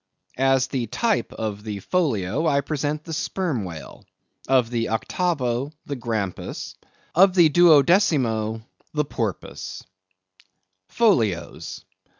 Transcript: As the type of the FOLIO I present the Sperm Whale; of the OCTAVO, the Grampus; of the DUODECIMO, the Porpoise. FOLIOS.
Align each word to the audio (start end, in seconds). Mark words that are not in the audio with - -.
As 0.39 0.65
the 0.65 0.87
type 0.87 1.31
of 1.31 1.63
the 1.63 1.77
FOLIO 1.79 2.47
I 2.47 2.61
present 2.61 3.03
the 3.03 3.13
Sperm 3.13 3.63
Whale; 3.63 4.03
of 4.47 4.71
the 4.71 4.85
OCTAVO, 4.87 5.73
the 5.85 5.95
Grampus; 5.95 6.73
of 7.13 7.35
the 7.35 7.51
DUODECIMO, 7.51 8.63
the 8.95 9.05
Porpoise. 9.05 9.83
FOLIOS. 10.87 11.85